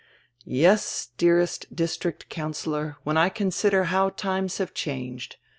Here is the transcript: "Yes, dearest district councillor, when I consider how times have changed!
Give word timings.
"Yes, 0.47 1.09
dearest 1.19 1.75
district 1.75 2.27
councillor, 2.27 2.97
when 3.03 3.17
I 3.17 3.29
consider 3.29 3.83
how 3.83 4.09
times 4.09 4.57
have 4.57 4.73
changed! 4.73 5.35